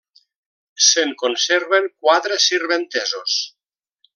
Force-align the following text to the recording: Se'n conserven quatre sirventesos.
Se'n 0.85 1.11
conserven 1.23 1.87
quatre 2.07 2.41
sirventesos. 2.49 3.37